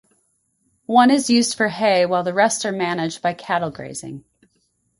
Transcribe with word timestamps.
One 0.87 1.11
is 1.11 1.29
used 1.29 1.55
for 1.55 1.67
hay 1.67 2.07
while 2.07 2.23
the 2.23 2.33
rest 2.33 2.65
are 2.65 2.71
managed 2.71 3.21
by 3.21 3.35
cattle 3.35 3.69
grazing. 3.69 4.23